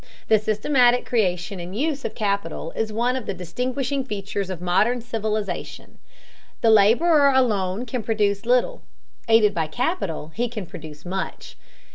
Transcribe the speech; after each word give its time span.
The 0.29 0.39
systematic 0.39 1.05
creation 1.05 1.59
and 1.59 1.77
use 1.77 2.03
of 2.03 2.15
capital 2.15 2.71
is 2.71 2.91
one 2.91 3.15
of 3.15 3.27
the 3.27 3.35
distinguishing 3.35 4.03
features 4.03 4.49
of 4.49 4.59
modern 4.59 4.99
civilization. 4.99 5.99
The 6.61 6.71
laborer 6.71 7.29
alone 7.31 7.85
can 7.85 8.01
produce 8.01 8.43
little; 8.47 8.81
aided 9.27 9.53
by 9.53 9.67
capital 9.67 10.31
he 10.33 10.49
can 10.49 10.65
produce 10.65 11.05
much. 11.05 11.55